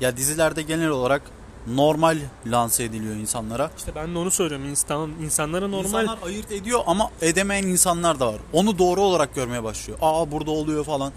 ya 0.00 0.16
dizilerde 0.16 0.62
genel 0.62 0.88
olarak 0.88 1.22
normal 1.66 2.18
lanse 2.46 2.84
ediliyor 2.84 3.14
insanlara. 3.14 3.70
İşte 3.78 3.94
ben 3.94 4.14
de 4.14 4.18
onu 4.18 4.30
söylüyorum. 4.30 4.66
İns- 4.72 4.86
Tamam 4.88 5.10
insanlara 5.22 5.68
normal 5.68 5.84
İnsanlar 6.02 6.18
ayırt 6.26 6.52
ediyor 6.52 6.80
ama 6.86 7.10
edemeyen 7.20 7.62
insanlar 7.66 8.20
da 8.20 8.26
var. 8.32 8.40
Onu 8.52 8.78
doğru 8.78 9.00
olarak 9.00 9.34
görmeye 9.34 9.64
başlıyor. 9.64 9.98
Aa 10.02 10.30
burada 10.32 10.50
oluyor 10.50 10.84
falan. 10.84 11.12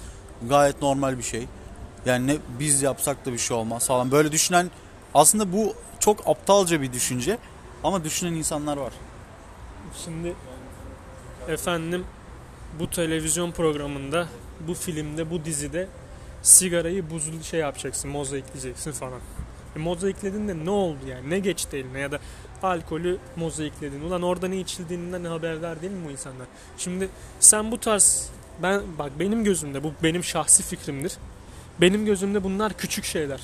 Gayet 0.50 0.82
normal 0.82 1.18
bir 1.18 1.24
şey. 1.24 1.48
Yani 2.06 2.28
ne 2.28 2.38
biz 2.60 2.82
yapsak 2.82 3.26
da 3.26 3.34
bir 3.34 3.38
şey 3.38 3.58
olmaz 3.58 3.88
falan. 3.88 4.12
Böyle 4.12 4.32
düşünen 4.32 4.72
aslında 5.14 5.54
bu 5.54 5.74
çok 6.00 6.28
aptalca 6.30 6.82
bir 6.82 6.94
düşünce 6.94 7.38
ama 7.84 8.04
düşünen 8.04 8.34
insanlar 8.34 8.78
var. 8.78 8.94
Şimdi 10.06 10.36
efendim 11.48 12.06
bu 12.80 12.90
televizyon 12.90 13.52
programında, 13.52 14.28
bu 14.68 14.74
filmde, 14.74 15.32
bu 15.32 15.46
dizide 15.46 15.88
sigarayı 16.42 17.10
buzlu 17.10 17.44
şey 17.44 17.60
yapacaksın, 17.60 18.12
mozaikleyeceksin 18.12 18.92
falan. 18.92 19.20
E, 19.76 19.80
mozaikledin 19.80 20.48
de 20.48 20.66
ne 20.66 20.70
oldu 20.70 21.00
yani? 21.08 21.30
Ne 21.30 21.40
geçti 21.40 21.78
eline 21.78 22.00
ya 22.00 22.12
da 22.12 22.20
alkolü 22.64 23.18
mozaikledin. 23.36 24.02
Ulan 24.02 24.22
orada 24.22 24.48
ne 24.48 24.60
içildiğinden 24.60 25.24
haberdar 25.24 25.82
değil 25.82 25.94
mi 25.94 26.06
bu 26.08 26.12
insanlar? 26.12 26.48
Şimdi 26.78 27.10
sen 27.40 27.72
bu 27.72 27.80
tarz 27.80 28.30
ben 28.64 28.82
bak 29.00 29.12
benim 29.20 29.44
gözümde 29.44 29.84
bu 29.84 29.94
benim 30.04 30.24
şahsi 30.24 30.64
fikrimdir. 30.64 31.14
Benim 31.82 32.06
gözümde 32.06 32.44
bunlar 32.44 32.74
küçük 32.74 33.06
şeyler. 33.06 33.42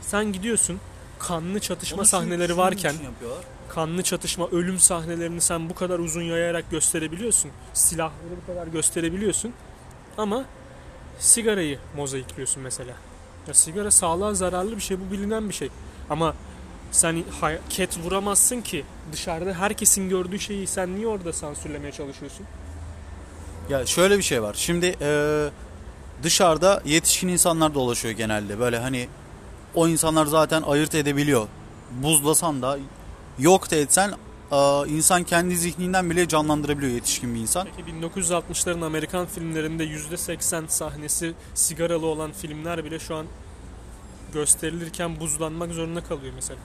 Sen 0.00 0.32
gidiyorsun 0.32 0.80
kanlı 1.18 1.60
çatışma 1.60 1.98
Onu 1.98 2.06
sahneleri 2.06 2.48
şunun 2.48 2.58
varken 2.58 2.92
yapıyorlar. 2.92 3.44
Kanlı 3.68 4.02
çatışma, 4.02 4.48
ölüm 4.48 4.78
sahnelerini 4.78 5.40
sen 5.40 5.70
bu 5.70 5.74
kadar 5.74 5.98
uzun 5.98 6.22
yayarak 6.22 6.70
gösterebiliyorsun. 6.70 7.50
Silahları 7.74 8.36
bu 8.42 8.52
kadar 8.52 8.66
gösterebiliyorsun. 8.66 9.52
Ama 10.18 10.44
sigarayı 11.18 11.78
mozaikliyorsun 11.96 12.62
mesela. 12.62 12.94
Ya 13.48 13.54
sigara 13.54 13.90
sağlığa 13.90 14.34
zararlı 14.34 14.76
bir 14.76 14.82
şey, 14.82 14.96
bu 15.00 15.12
bilinen 15.12 15.48
bir 15.48 15.54
şey. 15.54 15.68
Ama 16.10 16.34
sen 16.90 17.24
ket 17.70 17.98
vuramazsın 17.98 18.60
ki 18.60 18.84
dışarıda 19.12 19.52
herkesin 19.54 20.08
gördüğü 20.08 20.38
şeyi 20.38 20.66
sen 20.66 20.96
niye 20.96 21.06
orada 21.06 21.32
sansürlemeye 21.32 21.92
çalışıyorsun? 21.92 22.46
Ya 23.70 23.86
şöyle 23.86 24.18
bir 24.18 24.22
şey 24.22 24.42
var. 24.42 24.54
Şimdi 24.58 24.86
eee, 25.00 25.48
dışarıda 26.22 26.82
yetişkin 26.84 27.28
insanlar 27.28 27.74
dolaşıyor 27.74 28.14
genelde. 28.14 28.58
Böyle 28.58 28.78
hani 28.78 29.08
o 29.74 29.88
insanlar 29.88 30.26
zaten 30.26 30.62
ayırt 30.62 30.94
edebiliyor. 30.94 31.46
Buzlasan 32.02 32.62
da 32.62 32.78
yok 33.38 33.70
da 33.70 33.76
etsen 33.76 34.12
insan 34.88 35.24
kendi 35.24 35.56
zihninden 35.56 36.10
bile 36.10 36.28
canlandırabiliyor 36.28 36.92
yetişkin 36.92 37.34
bir 37.34 37.40
insan. 37.40 37.68
Peki 37.76 37.90
1960'ların 37.90 38.84
Amerikan 38.84 39.26
filmlerinde 39.26 39.84
%80 39.84 40.68
sahnesi 40.68 41.32
sigaralı 41.54 42.06
olan 42.06 42.32
filmler 42.32 42.84
bile 42.84 42.98
şu 42.98 43.14
an 43.16 43.26
gösterilirken 44.34 45.20
buzlanmak 45.20 45.72
zorunda 45.72 46.00
kalıyor 46.04 46.32
mesela. 46.34 46.58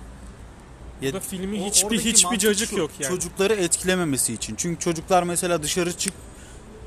Ya- 1.01 1.13
Burada 1.13 1.19
filmi 1.25 1.61
O- 1.61 1.65
hiçbir 1.65 1.99
hiçbir 1.99 2.37
cacık 2.37 2.69
şu, 2.69 2.77
yok 2.77 2.91
yani. 2.99 3.09
Çocukları 3.15 3.53
etkilememesi 3.53 4.33
için. 4.33 4.55
Çünkü 4.55 4.79
çocuklar 4.79 5.23
mesela 5.23 5.63
dışarı 5.63 5.93
çık 5.93 6.13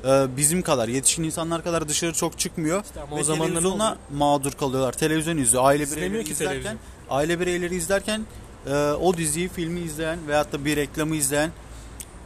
eee, 0.05 0.27
bizim 0.37 0.61
kadar 0.61 0.87
yetişkin 0.87 1.23
insanlar 1.23 1.63
kadar 1.63 1.89
dışarı 1.89 2.13
çok 2.13 2.39
çıkmıyor. 2.39 2.83
İşte 2.83 3.01
ama 3.01 3.15
Ve 3.17 3.19
o 3.21 3.23
zaman 3.23 3.39
da 3.41 3.45
ne 3.53 3.53
televizyona 3.59 3.97
mağdur 4.17 4.51
kalıyorlar. 4.51 4.93
Televizyon 4.93 5.37
izliyor. 5.37 5.63
Aile 5.65 5.91
bireyleri 5.91 6.21
izlerken, 6.29 6.47
televizyon. 6.47 6.77
aile 7.09 7.39
bireyleri 7.39 7.75
izlerken 7.75 8.25
e, 8.67 8.73
o 8.91 9.17
diziyi, 9.17 9.49
filmi 9.49 9.79
izleyen 9.79 10.27
veyahut 10.27 10.51
da 10.53 10.65
bir 10.65 10.75
reklamı 10.77 11.15
izleyen 11.15 11.51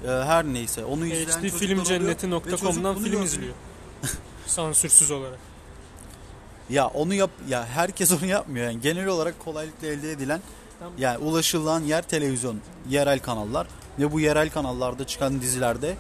e, 0.04 0.08
her 0.08 0.46
neyse 0.46 0.86
onu 0.86 1.06
izleyen 1.06 1.50
hdfilmcenneti.com'dan 1.50 2.96
film 2.96 3.06
gördüğünü- 3.06 3.24
izliyor. 3.26 3.54
Sansürsüz 4.48 5.12
olarak. 5.12 5.40
Ya 6.70 6.88
onu 6.88 7.14
yap 7.14 7.30
ya 7.48 7.66
herkes 7.66 8.12
onu 8.22 8.26
yapmıyor 8.26 8.66
yani 8.66 8.82
genel 8.82 9.08
olarak 9.08 9.40
kolaylıkla 9.40 9.88
elde 9.88 10.12
edilen 10.12 10.42
Tamam. 10.80 10.94
yani 10.98 11.18
ulaşılan 11.18 11.84
yer 11.84 12.02
televizyon, 12.02 12.60
yerel 12.90 13.20
kanallar 13.20 13.68
ve 14.00 14.12
bu 14.12 14.20
yerel 14.20 14.50
kanallarda 14.50 15.08
çıkan 15.08 15.42
dizilerde 15.42 15.96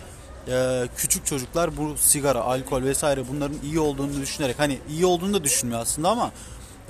e, 0.47 0.87
küçük 0.97 1.25
çocuklar 1.25 1.77
bu 1.77 1.97
sigara, 1.97 2.41
alkol 2.41 2.83
vesaire 2.83 3.23
bunların 3.31 3.57
iyi 3.63 3.79
olduğunu 3.79 4.21
düşünerek 4.21 4.59
hani 4.59 4.79
iyi 4.89 5.05
olduğunu 5.05 5.33
da 5.33 5.43
düşünmüyor 5.43 5.81
aslında 5.81 6.09
ama 6.09 6.31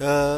e, 0.01 0.37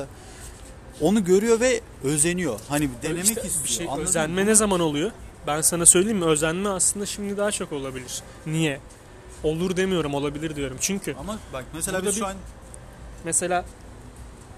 onu 1.01 1.23
görüyor 1.23 1.59
ve 1.59 1.81
özeniyor. 2.03 2.59
Hani 2.69 2.89
denemek 3.03 3.23
İşte 3.23 3.41
istiyor. 3.41 3.63
bir 3.63 3.69
şey 3.69 3.87
anladın 3.87 4.01
özenme 4.03 4.43
mı? 4.43 4.49
ne 4.49 4.55
zaman 4.55 4.79
oluyor? 4.79 5.11
Ben 5.47 5.61
sana 5.61 5.85
söyleyeyim 5.85 6.17
mi? 6.17 6.25
Özenme 6.25 6.69
aslında 6.69 7.05
şimdi 7.05 7.37
daha 7.37 7.51
çok 7.51 7.71
olabilir. 7.71 8.21
Niye? 8.45 8.79
Olur 9.43 9.77
demiyorum, 9.77 10.13
olabilir 10.13 10.55
diyorum. 10.55 10.77
Çünkü 10.81 11.15
Ama 11.19 11.39
bak 11.53 11.65
mesela 11.73 12.05
biz 12.05 12.15
şu 12.15 12.21
bir- 12.21 12.25
an 12.25 12.35
mesela 13.25 13.65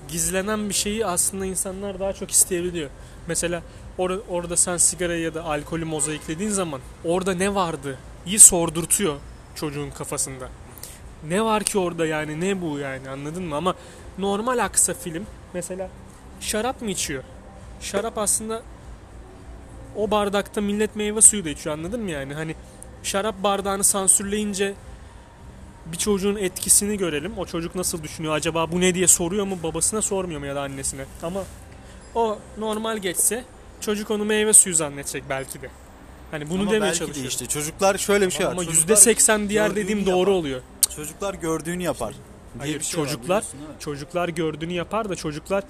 gizlenen 0.07 0.69
bir 0.69 0.73
şeyi 0.73 1.05
aslında 1.05 1.45
insanlar 1.45 1.99
daha 1.99 2.13
çok 2.13 2.31
isteyebiliyor. 2.31 2.89
Mesela 3.27 3.61
or- 3.99 4.21
orada 4.29 4.57
sen 4.57 4.77
sigarayı 4.77 5.21
ya 5.21 5.33
da 5.33 5.43
alkolü 5.43 5.85
mozaiklediğin 5.85 6.49
zaman 6.49 6.81
orada 7.05 7.33
ne 7.33 7.55
vardı? 7.55 7.97
iyi 8.25 8.39
sordurtuyor 8.39 9.15
çocuğun 9.55 9.89
kafasında. 9.91 10.49
Ne 11.27 11.41
var 11.45 11.63
ki 11.63 11.77
orada 11.79 12.05
yani 12.05 12.41
ne 12.41 12.61
bu 12.61 12.79
yani 12.79 13.09
anladın 13.09 13.43
mı? 13.43 13.55
Ama 13.55 13.75
normal 14.17 14.57
aksa 14.57 14.93
film 14.93 15.25
mesela 15.53 15.89
şarap 16.43 16.81
mı 16.81 16.89
içiyor? 16.89 17.23
Şarap 17.81 18.17
aslında 18.17 18.61
o 19.95 20.11
bardakta 20.11 20.61
millet 20.61 20.95
meyve 20.95 21.21
suyu 21.21 21.45
da 21.45 21.49
içiyor 21.49 21.75
anladın 21.77 22.01
mı 22.01 22.11
yani? 22.11 22.33
Hani 22.33 22.55
şarap 23.03 23.35
bardağını 23.43 23.83
sansürleyince 23.83 24.73
bir 25.85 25.97
çocuğun 25.97 26.35
etkisini 26.35 26.97
görelim. 26.97 27.37
O 27.37 27.45
çocuk 27.45 27.75
nasıl 27.75 28.03
düşünüyor? 28.03 28.33
Acaba 28.33 28.71
bu 28.71 28.81
ne 28.81 28.93
diye 28.93 29.07
soruyor 29.07 29.45
mu? 29.45 29.57
Babasına 29.63 30.01
sormuyor 30.01 30.39
mu 30.39 30.45
ya 30.45 30.55
da 30.55 30.61
annesine? 30.61 31.05
Ama 31.23 31.43
o 32.15 32.37
normal 32.57 32.97
geçse 32.97 33.43
çocuk 33.81 34.11
onu 34.11 34.25
meyve 34.25 34.53
suyu 34.53 34.75
zannedecek 34.75 35.23
belki 35.29 35.61
de. 35.61 35.69
Hani 36.31 36.49
bunu 36.49 36.61
ama 36.61 36.71
demeye 36.71 36.81
belki 36.81 36.93
de 36.99 37.05
çalışıyorum. 37.05 37.29
işte 37.29 37.45
çocuklar 37.45 37.97
şöyle 37.97 38.25
bir 38.25 38.31
şey 38.31 38.45
var. 38.45 38.51
Ama 38.51 38.65
Çocuklar 38.65 38.95
%80 38.95 39.49
diğer 39.49 39.75
dediğim 39.75 39.99
yapar. 39.99 40.13
doğru 40.13 40.31
oluyor. 40.31 40.61
Çocuklar 40.95 41.33
gördüğünü 41.33 41.83
yapar. 41.83 42.13
Hayır 42.59 42.81
şey 42.81 42.99
var, 43.01 43.05
çocuklar 43.05 43.41
mi? 43.41 43.47
çocuklar 43.79 44.29
gördüğünü 44.29 44.73
yapar 44.73 45.09
da 45.09 45.15
çocuklar 45.15 45.63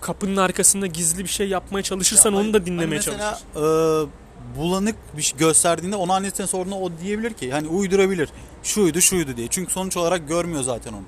kapının 0.00 0.36
arkasında 0.36 0.86
gizli 0.86 1.24
bir 1.24 1.28
şey 1.28 1.48
yapmaya 1.48 1.82
çalışırsan 1.82 2.30
Ya 2.30 2.36
onu 2.36 2.44
hani- 2.44 2.52
da 2.54 2.66
dinlemeye 2.66 2.84
hani 2.86 2.94
mesela, 3.16 3.38
çalışır. 3.54 4.06
e, 4.06 4.58
bulanık 4.58 4.96
bir 5.16 5.22
şey 5.22 5.38
gösterdiğinde 5.38 5.96
ona 5.96 6.14
annesine 6.14 6.46
sorduğunda 6.46 6.76
o 6.76 6.90
diyebilir 7.02 7.32
ki 7.34 7.52
hani 7.52 7.68
uydurabilir. 7.68 8.28
Şuydu 8.62 9.00
şuydu 9.00 9.36
diye. 9.36 9.48
Çünkü 9.50 9.72
sonuç 9.72 9.96
olarak 9.96 10.28
görmüyor 10.28 10.62
zaten 10.62 10.92
onu. 10.92 11.02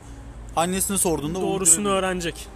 Annesine 0.56 0.98
sorduğunda 0.98 1.40
Doğrusunu 1.40 1.88
öğrenecek. 1.88 2.46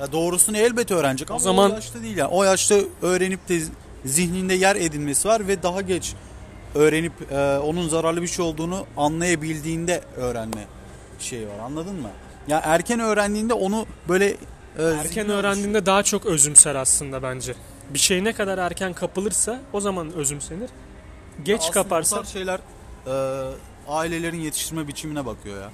Ya 0.00 0.12
doğrusunu 0.12 0.56
elbet 0.56 0.90
öğrenecek 0.90 1.30
ama 1.30 1.36
o, 1.36 1.40
zaman- 1.42 1.70
yaşta 1.70 2.02
değil 2.02 2.16
yani. 2.16 2.28
O 2.28 2.44
yaşta 2.44 2.74
öğrenip 3.02 3.48
de 3.48 3.60
zihninde 4.04 4.54
yer 4.54 4.76
edinmesi 4.76 5.28
var 5.28 5.48
ve 5.48 5.62
daha 5.62 5.80
geç 5.80 6.14
öğrenip 6.74 7.32
e, 7.32 7.58
onun 7.58 7.88
zararlı 7.88 8.22
bir 8.22 8.26
şey 8.26 8.44
olduğunu 8.44 8.86
anlayabildiğinde 8.96 10.00
öğrenme 10.16 10.64
şeyi 11.18 11.46
var. 11.48 11.58
Anladın 11.64 11.94
mı? 11.94 12.08
Ya 12.48 12.60
erken 12.64 13.00
öğrendiğinde 13.00 13.54
onu 13.54 13.86
böyle 14.08 14.36
e, 14.78 14.82
Erken 14.82 15.28
öğrendiğinde 15.30 15.86
daha 15.86 16.02
çok 16.02 16.26
özümser 16.26 16.74
aslında 16.74 17.22
bence. 17.22 17.54
Bir 17.90 17.98
şey 17.98 18.24
ne 18.24 18.32
kadar 18.32 18.58
erken 18.58 18.92
kapılırsa 18.92 19.60
o 19.72 19.80
zaman 19.80 20.12
özümsenir. 20.12 20.70
Geç 21.44 21.60
Aslında 21.60 21.72
kaparsa 21.74 22.16
tarz 22.16 22.28
şeyler 22.28 22.60
e, 23.06 23.12
ailelerin 23.88 24.40
yetiştirme 24.40 24.88
biçimine 24.88 25.26
bakıyor 25.26 25.60
ya. 25.62 25.70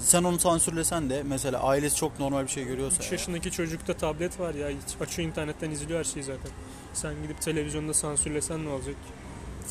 Sen 0.00 0.24
onu 0.24 0.38
sansürlesen 0.38 1.10
de 1.10 1.22
mesela 1.28 1.60
ailesi 1.62 1.96
çok 1.96 2.20
normal 2.20 2.42
bir 2.42 2.48
şey 2.48 2.64
görüyorsa 2.64 2.96
3 2.98 3.04
ya. 3.04 3.12
yaşındaki 3.12 3.50
çocukta 3.50 3.94
tablet 3.94 4.40
var 4.40 4.54
ya 4.54 4.68
açıyor 5.00 5.28
internetten 5.28 5.70
izliyor 5.70 5.98
her 5.98 6.04
şeyi 6.04 6.24
zaten. 6.24 6.50
Sen 6.94 7.14
gidip 7.22 7.40
televizyonda 7.40 7.94
sansürlesen 7.94 8.64
ne 8.64 8.68
olacak? 8.68 8.94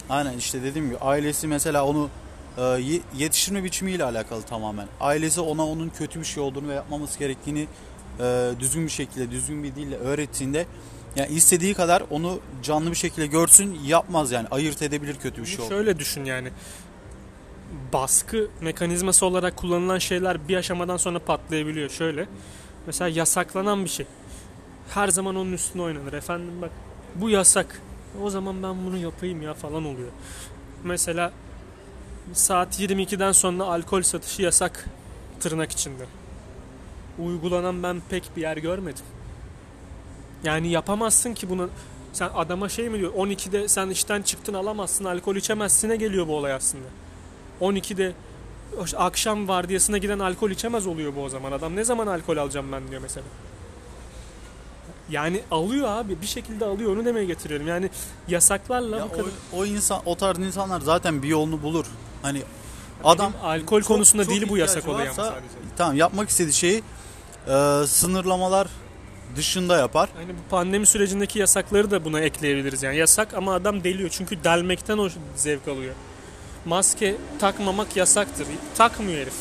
Aynen 0.10 0.38
işte 0.38 0.64
dediğim 0.64 0.88
gibi 0.88 0.98
ailesi 0.98 1.48
mesela 1.48 1.86
onu 1.86 2.10
e, 2.58 2.62
ye- 2.64 3.02
yetiştirme 3.18 3.64
biçimiyle 3.64 4.04
alakalı 4.04 4.42
tamamen. 4.42 4.88
Ailesi 5.02 5.42
ona 5.42 5.68
onun 5.68 5.90
kötü 5.90 6.20
bir 6.20 6.26
şey 6.26 6.44
olduğunu 6.44 6.68
ve 6.70 6.74
yapmaması 6.74 7.20
gerektiğini 7.20 7.68
e, 8.20 8.52
düzgün 8.60 8.86
bir 8.86 8.92
şekilde, 8.92 9.32
düzgün 9.32 9.64
bir 9.64 9.76
dille 9.76 9.96
öğrettiğinde 9.96 10.66
yani 11.16 11.30
istediği 11.30 11.74
kadar 11.74 12.04
onu 12.10 12.40
canlı 12.64 12.92
bir 12.92 12.96
şekilde 12.96 13.28
görsün 13.28 13.80
yapmaz 13.86 14.32
yani 14.32 14.48
ayırt 14.48 14.82
edebilir 14.82 15.16
kötü 15.16 15.42
bir 15.42 15.48
şey 15.48 15.60
olduğunu. 15.60 15.70
Şöyle 15.70 16.00
düşün 16.00 16.26
yani. 16.26 16.50
Baskı 17.94 18.48
mekanizması 18.62 19.26
olarak 19.26 19.58
kullanılan 19.58 19.98
şeyler 19.98 20.48
bir 20.48 20.56
aşamadan 20.56 20.98
sonra 20.98 21.20
patlayabiliyor. 21.20 21.90
Şöyle. 21.90 22.28
Mesela 22.88 23.08
yasaklanan 23.08 23.86
bir 23.86 23.90
şey. 23.90 24.06
Her 24.90 25.08
zaman 25.08 25.36
onun 25.36 25.54
üstüne 25.54 25.82
oynanır. 25.82 26.14
Efendim 26.14 26.62
bak 26.62 26.72
bu 27.16 27.30
yasak. 27.30 27.82
O 28.22 28.30
zaman 28.30 28.64
ben 28.64 28.86
bunu 28.86 28.98
yapayım 28.98 29.42
ya 29.42 29.54
falan 29.54 29.86
oluyor. 29.86 30.10
Mesela 30.84 31.32
saat 32.34 32.80
22'den 32.80 33.32
sonra 33.32 33.64
alkol 33.64 34.02
satışı 34.02 34.42
yasak 34.42 34.90
tırnak 35.40 35.72
içinde. 35.72 36.06
Uygulanan 37.20 37.84
ben 37.84 38.02
pek 38.10 38.24
bir 38.36 38.42
yer 38.42 38.58
görmedim. 38.58 39.06
Yani 40.44 40.68
yapamazsın 40.72 41.34
ki 41.34 41.50
bunu. 41.50 41.70
Sen 42.14 42.30
adama 42.36 42.70
şey 42.70 42.90
mi 42.90 43.00
diyor? 43.00 43.14
12'de 43.14 43.68
sen 43.68 43.90
işten 43.90 44.22
çıktın 44.22 44.54
alamazsın, 44.54 45.06
alkol 45.06 45.36
içemezsine 45.36 45.96
geliyor 45.96 46.28
bu 46.28 46.36
olay 46.36 46.54
aslında. 46.54 46.86
12'de 47.62 48.14
akşam 48.98 49.48
vardiyasına 49.48 49.98
giden 49.98 50.20
alkol 50.20 50.50
içemez 50.52 50.88
oluyor 50.88 51.16
bu 51.16 51.24
o 51.24 51.30
zaman. 51.30 51.52
Adam 51.52 51.76
ne 51.76 51.84
zaman 51.84 52.08
alkol 52.08 52.38
alacağım 52.38 52.72
ben 52.72 52.88
diyor 52.88 53.02
mesela. 53.02 53.26
Yani 55.10 55.42
alıyor 55.52 55.88
abi 55.88 56.22
bir 56.22 56.28
şekilde 56.28 56.66
alıyor 56.66 56.94
onu 56.96 57.06
demeye 57.06 57.26
getiriyorum. 57.26 57.68
Yani 57.68 57.90
yasaklarla 58.28 58.98
Ya 58.98 59.06
bu 59.06 59.12
kadar. 59.12 59.24
o, 59.54 59.58
o 59.58 59.66
insan 59.66 60.02
o 60.06 60.16
tarz 60.16 60.40
insanlar 60.40 60.82
zaten 60.82 61.24
bir 61.24 61.28
yolunu 61.28 61.64
bulur. 61.64 61.86
Hani 62.22 62.42
adam 63.04 63.34
Benim 63.34 63.46
alkol 63.46 63.80
çok- 63.82 63.88
konusunda 63.88 64.24
çok 64.24 64.32
değil 64.32 64.50
bu 64.50 64.58
yasak 64.58 64.88
olayı 64.88 65.14
sadece. 65.14 65.46
tamam 65.78 65.96
yapmak 65.96 66.30
istediği 66.30 66.54
şeyi 66.54 66.84
e, 67.48 67.88
sınırlamalar 67.88 68.68
dışında 69.36 69.78
yapar. 69.78 70.10
Yani 70.20 70.30
bu 70.30 70.50
pandemi 70.50 70.86
sürecindeki 70.86 71.40
yasakları 71.40 71.92
da 71.92 72.06
buna 72.06 72.20
ekleyebiliriz 72.20 72.84
yani. 72.84 72.98
Yasak 72.98 73.34
ama 73.34 73.54
adam 73.54 73.84
deliyor 73.84 74.10
çünkü 74.10 74.44
delmekten 74.44 74.98
o 74.98 75.10
zevk 75.36 75.68
alıyor. 75.68 75.94
Maske 76.66 77.16
takmamak 77.40 77.96
yasaktır. 77.98 78.48
Takmıyor 78.78 79.22
herif. 79.22 79.34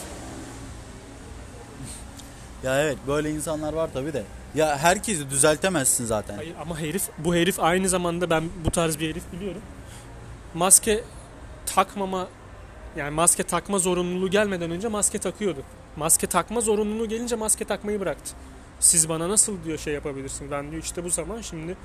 Ya 2.65 2.83
evet 2.83 2.99
böyle 3.07 3.31
insanlar 3.31 3.73
var 3.73 3.91
tabi 3.93 4.13
de. 4.13 4.23
Ya 4.55 4.79
herkesi 4.79 5.31
düzeltemezsin 5.31 6.05
zaten. 6.05 6.37
Hayır 6.37 6.55
ama 6.63 6.79
herif 6.81 7.03
bu 7.19 7.35
herif 7.35 7.61
aynı 7.61 7.89
zamanda 7.89 8.31
ben 8.31 8.45
bu 8.65 8.71
tarz 8.71 8.99
bir 8.99 9.11
herif 9.11 9.23
biliyorum. 9.33 9.63
Maske 10.55 11.05
takmama 11.67 12.29
yani 12.97 13.11
maske 13.11 13.43
takma 13.43 13.79
zorunluluğu 13.79 14.31
gelmeden 14.31 14.71
önce 14.71 14.89
maske 14.89 15.19
takıyordu. 15.19 15.63
Maske 15.97 16.27
takma 16.27 16.61
zorunluluğu 16.61 17.09
gelince 17.09 17.37
maske 17.37 17.65
takmayı 17.65 18.01
bıraktı. 18.01 18.31
Siz 18.81 19.09
bana 19.09 19.29
nasıl 19.29 19.65
diyor 19.65 19.79
şey 19.79 19.95
yapabilirsin? 19.95 20.51
Ben 20.51 20.71
diyor 20.71 20.83
işte 20.83 21.05
bu 21.05 21.11
zaman 21.11 21.41
şimdi 21.41 21.77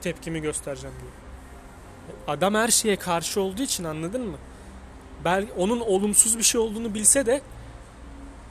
tepkimi 0.00 0.40
göstereceğim 0.42 0.96
diyor. 1.00 1.12
Adam 2.28 2.54
her 2.54 2.68
şeye 2.68 2.96
karşı 2.96 3.40
olduğu 3.40 3.62
için 3.62 3.84
anladın 3.84 4.26
mı? 4.26 4.36
Belki 5.24 5.52
onun 5.52 5.80
olumsuz 5.80 6.38
bir 6.38 6.42
şey 6.42 6.60
olduğunu 6.60 6.94
bilse 6.94 7.26
de 7.26 7.40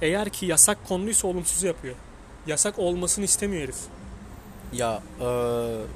eğer 0.02 0.30
ki 0.30 0.46
yasak 0.46 0.88
konuluysa 0.88 1.28
olumsuz 1.28 1.64
yapıyor. 1.64 1.96
Yasak 2.48 2.80
olmasını 2.80 3.26
istemiyor 3.26 3.64
herif. 3.64 3.76
Ya 4.74 5.02
e, 5.22 5.26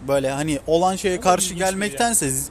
böyle 0.08 0.32
hani 0.32 0.60
olan 0.68 0.96
şeye 0.96 1.14
Ama 1.16 1.22
karşı 1.24 1.54
gelmektense 1.54 2.28
z- 2.28 2.50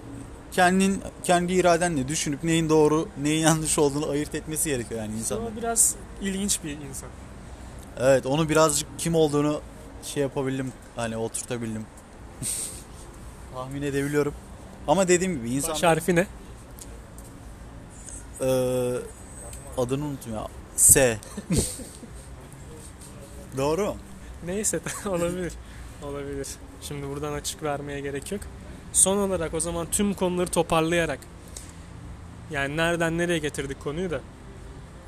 kendin 0.53 1.03
kendi 1.25 1.53
iradenle 1.53 2.09
düşünüp 2.09 2.45
neyin 2.45 2.69
doğru 2.69 3.09
neyin 3.23 3.43
yanlış 3.43 3.79
olduğunu 3.79 4.11
ayırt 4.11 4.35
etmesi 4.35 4.69
gerekiyor 4.71 5.01
yani 5.01 5.17
insanın. 5.17 5.41
Ama 5.41 5.57
biraz 5.57 5.95
ilginç 6.21 6.59
bir 6.65 6.71
insan. 6.71 7.09
Evet 8.01 8.27
onu 8.27 8.49
birazcık 8.49 8.89
kim 8.99 9.15
olduğunu 9.15 9.61
şey 10.03 10.23
yapabildim 10.23 10.73
hani 10.97 11.17
oturtabildim. 11.17 11.87
Tahmin 13.55 13.83
edebiliyorum. 13.83 14.35
Ama 14.89 15.09
dediğim 15.09 15.35
gibi 15.35 15.51
insan 15.51 15.71
Baş 15.75 15.83
harfi 15.83 16.15
ne? 16.17 16.27
e, 18.41 18.47
adını 19.79 20.05
unuttum 20.05 20.35
ya. 20.35 20.47
S. 20.77 21.19
Doğru 23.57 23.87
mu? 23.87 23.97
Neyse 24.47 24.81
olabilir. 25.07 25.53
Olabilir. 26.03 26.49
Şimdi 26.83 27.09
buradan 27.09 27.33
açık 27.33 27.63
vermeye 27.63 28.01
gerek 28.01 28.33
yok. 28.33 28.41
Son 28.97 29.17
olarak 29.17 29.55
o 29.55 29.61
zaman 29.61 29.87
tüm 29.93 30.15
konuları 30.15 30.51
toparlayarak 30.51 31.19
yani 32.51 32.77
nereden 32.77 33.19
nereye 33.19 33.39
getirdik 33.39 33.85
konuyu 33.85 34.11
da 34.11 34.21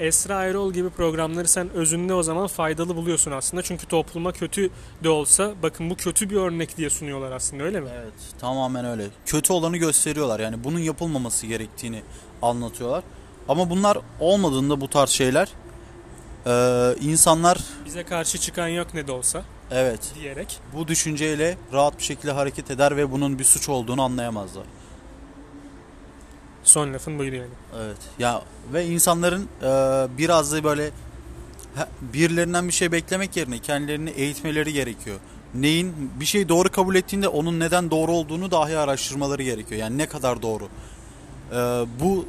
Esra 0.01 0.45
Erol 0.45 0.73
gibi 0.73 0.91
programları 0.91 1.49
sen 1.49 1.71
özünde 1.71 2.15
o 2.15 2.23
zaman 2.23 2.47
faydalı 2.47 2.97
buluyorsun 2.97 3.33
aslında. 3.33 3.63
Çünkü 3.63 3.87
topluma 3.87 4.33
kötü 4.33 4.71
de 5.05 5.09
olsa 5.09 5.53
bakın 5.63 5.91
bu 5.91 5.97
kötü 5.97 6.31
bir 6.31 6.37
örnek 6.37 6.77
diye 6.77 6.91
sunuyorlar 6.91 7.33
aslında 7.33 7.63
öyle 7.63 7.81
mi? 7.81 7.89
Evet 8.01 8.13
tamamen 8.41 8.85
öyle. 8.85 9.07
Kötü 9.27 9.53
olanı 9.53 9.77
gösteriyorlar 9.77 10.41
yani 10.41 10.65
bunun 10.65 10.79
yapılmaması 10.79 11.47
gerektiğini 11.47 12.03
anlatıyorlar. 12.43 13.05
Ama 13.49 13.71
bunlar 13.71 13.99
olmadığında 14.21 14.81
bu 14.81 14.89
tarz 14.89 15.11
şeyler 15.11 15.49
e, 16.47 16.95
insanlar 17.01 17.59
Bize 17.85 18.05
karşı 18.05 18.39
çıkan 18.39 18.69
yok 18.69 18.95
ne 18.95 19.07
de 19.07 19.13
olsa 19.13 19.45
evet 19.71 20.13
diyerek. 20.21 20.61
bu 20.75 20.89
düşünceyle 20.89 21.59
rahat 21.73 21.99
bir 21.99 22.05
şekilde 22.05 22.33
hareket 22.33 22.71
eder 22.71 22.97
ve 22.97 23.13
bunun 23.13 23.39
bir 23.39 23.45
suç 23.45 23.69
olduğunu 23.69 24.03
anlayamazlar. 24.03 24.65
Son 26.65 26.95
lafın 26.95 27.19
buydu 27.19 27.35
yani. 27.37 27.51
Evet. 27.77 27.97
Ya 28.19 28.43
ve 28.73 28.87
insanların 28.87 29.49
e, 29.63 29.69
biraz 30.19 30.53
da 30.53 30.65
böyle 30.65 30.91
birilerinden 32.01 32.69
bir 32.69 32.73
şey 32.73 32.93
beklemek 32.93 33.37
yerine 33.37 33.59
kendilerini 33.59 34.11
eğitmeleri 34.11 34.73
gerekiyor. 34.73 35.21
Neyin 35.55 36.11
bir 36.21 36.25
şey 36.25 36.49
doğru 36.49 36.71
kabul 36.71 36.95
ettiğinde 36.95 37.29
onun 37.29 37.61
neden 37.61 37.91
doğru 37.91 38.13
olduğunu 38.13 38.51
dahi 38.51 38.79
araştırmaları 38.79 39.43
gerekiyor. 39.43 39.81
Yani 39.81 39.99
ne 39.99 40.07
kadar 40.07 40.43
doğru. 40.43 40.69
E, 41.53 41.57
bu 42.01 42.27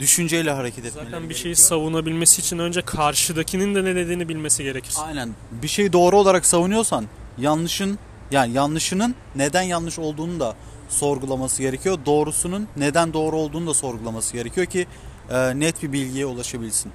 düşünceyle 0.00 0.50
hareket 0.50 0.84
etmeleri 0.84 1.10
Zaten 1.10 1.28
bir 1.28 1.34
şeyi 1.34 1.44
gerekiyor. 1.44 1.68
savunabilmesi 1.68 2.40
için 2.40 2.58
önce 2.58 2.82
karşıdakinin 2.82 3.74
de 3.74 3.84
ne 3.84 3.94
dediğini 3.96 4.28
bilmesi 4.28 4.62
gerekir. 4.64 4.94
Aynen. 5.06 5.34
Bir 5.62 5.68
şey 5.68 5.92
doğru 5.92 6.16
olarak 6.18 6.46
savunuyorsan 6.46 7.06
yanlışın 7.38 7.98
yani 8.30 8.52
yanlışının 8.52 9.14
neden 9.36 9.62
yanlış 9.62 9.98
olduğunu 9.98 10.40
da 10.40 10.56
sorgulaması 10.88 11.62
gerekiyor. 11.62 11.98
Doğrusunun 12.06 12.68
neden 12.76 13.12
doğru 13.12 13.36
olduğunu 13.36 13.66
da 13.66 13.74
sorgulaması 13.74 14.32
gerekiyor 14.32 14.66
ki 14.66 14.86
e, 15.30 15.60
net 15.60 15.82
bir 15.82 15.92
bilgiye 15.92 16.26
ulaşabilsin. 16.26 16.92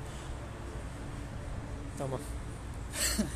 Tamam. 1.98 2.20